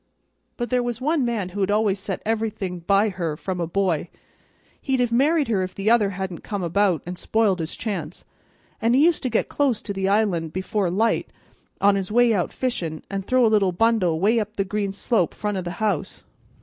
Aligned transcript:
But 0.57 0.71
there 0.71 0.81
was 0.81 0.99
one 0.99 1.23
man 1.23 1.49
who 1.49 1.59
had 1.61 1.69
always 1.69 1.99
set 1.99 2.23
everything 2.25 2.79
by 2.79 3.09
her 3.09 3.37
from 3.37 3.59
a 3.59 3.67
boy. 3.67 4.09
He'd 4.81 4.99
have 4.99 5.11
married 5.11 5.47
her 5.47 5.61
if 5.61 5.75
the 5.75 5.91
other 5.91 6.09
hadn't 6.09 6.39
come 6.43 6.63
about 6.63 7.03
an' 7.05 7.17
spoilt 7.17 7.59
his 7.59 7.75
chance, 7.75 8.25
and 8.81 8.95
he 8.95 9.03
used 9.05 9.21
to 9.21 9.29
get 9.29 9.47
close 9.47 9.79
to 9.83 9.93
the 9.93 10.09
island, 10.09 10.53
before 10.53 10.89
light, 10.89 11.29
on 11.81 11.93
his 11.95 12.11
way 12.11 12.33
out 12.33 12.51
fishin', 12.51 13.03
and 13.11 13.23
throw 13.23 13.45
a 13.45 13.53
little 13.53 13.71
bundle 13.73 14.19
way 14.19 14.39
up 14.39 14.55
the 14.55 14.65
green 14.65 14.91
slope 14.91 15.35
front 15.35 15.55
o' 15.55 15.61
the 15.61 15.73
house. 15.77 16.23